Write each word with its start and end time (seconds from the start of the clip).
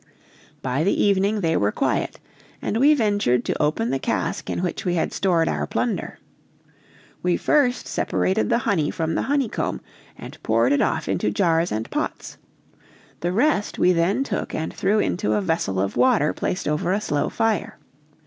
By 0.63 0.83
the 0.83 0.99
evening 1.05 1.41
they 1.41 1.55
were 1.55 1.71
quite 1.71 1.89
quiet, 1.89 2.19
and 2.59 2.77
we 2.77 2.95
ventured 2.95 3.45
to 3.45 3.61
open 3.61 3.91
the 3.91 3.99
cask 3.99 4.49
in 4.49 4.63
which 4.63 4.83
we 4.83 4.95
had 4.95 5.13
stored 5.13 5.47
our 5.47 5.67
plunder. 5.67 6.17
We 7.21 7.37
first 7.37 7.85
separated 7.87 8.49
the 8.49 8.57
honey 8.65 8.89
from 8.89 9.13
the 9.13 9.21
honeycomb 9.21 9.79
and 10.17 10.41
poured 10.41 10.71
it 10.71 10.81
off 10.81 11.07
into 11.07 11.29
jars 11.29 11.71
and 11.71 11.87
pots; 11.91 12.39
the 13.19 13.31
rest 13.31 13.77
we 13.77 13.93
then 13.93 14.23
took 14.23 14.55
and 14.55 14.73
threw 14.73 14.97
into 14.97 15.33
a 15.33 15.39
vessel 15.41 15.79
of 15.79 15.95
water 15.95 16.33
placed 16.33 16.67
over 16.67 16.91
a 16.91 16.99
slow 16.99 17.29
fire. 17.29 17.77